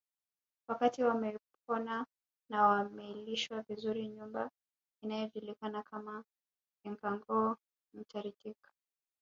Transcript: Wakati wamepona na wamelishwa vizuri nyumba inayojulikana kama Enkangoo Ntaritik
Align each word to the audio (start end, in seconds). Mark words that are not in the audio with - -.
Wakati 0.67 1.03
wamepona 1.03 2.05
na 2.49 2.67
wamelishwa 2.67 3.61
vizuri 3.61 4.07
nyumba 4.07 4.51
inayojulikana 5.03 5.83
kama 5.83 6.23
Enkangoo 6.85 7.55
Ntaritik 7.93 8.57